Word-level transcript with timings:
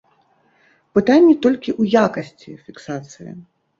Пытанні 0.97 1.35
толькі 1.45 1.73
ў 1.81 1.83
якасці 2.07 2.59
фіксацыі. 2.67 3.31